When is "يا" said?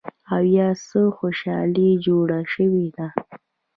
0.55-0.67